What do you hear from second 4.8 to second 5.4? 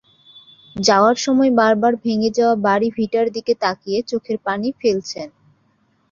ফেলছেন।